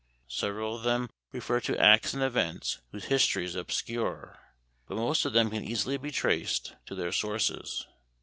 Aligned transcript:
Several 0.27 0.75
of 0.77 0.81
them 0.81 1.11
refer 1.31 1.59
to 1.59 1.79
acts 1.79 2.15
and 2.15 2.23
events 2.23 2.81
whose 2.91 3.05
history 3.05 3.45
is 3.45 3.53
obscure, 3.53 4.39
but 4.87 4.97
most 4.97 5.25
of 5.25 5.33
them 5.33 5.51
can 5.51 5.63
easily 5.63 5.97
be 5.97 6.09
traced 6.09 6.73
to 6.87 6.95
their 6.95 7.11
sources. 7.11 7.85